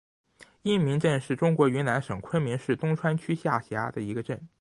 [0.63, 4.47] 因民镇是中国云南省昆明市东川区下辖的一个镇。